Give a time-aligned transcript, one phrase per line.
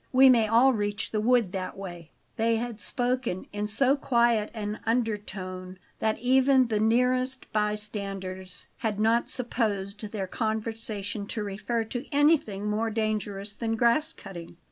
[0.11, 4.79] We may all reach the wood that way." They had spoken in so quiet an
[4.83, 12.67] undertone that even the nearest bystanders had not supposed their conversation to refer to anything
[12.67, 14.57] more dangerous than grass cutting.